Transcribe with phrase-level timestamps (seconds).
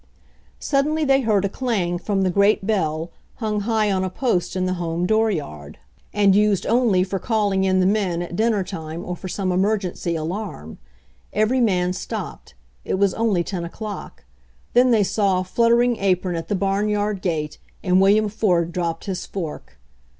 [0.59, 4.65] Suddenly they heard a clang from the great bell, hung high on a post in
[4.65, 5.79] the home dooryard, f
[6.13, 8.63] \ ONE SUMMER'S DAY 3 and used only for calling in the men at dinner
[8.63, 10.79] time or for some emergency alarm.
[11.33, 12.55] Every man stopped.
[12.83, 14.25] It was only 10 o'clock.
[14.73, 19.05] Then they saw a fluttering apron at the barnyard gate, and Wil liam Ford dropped
[19.05, 19.77] his fork.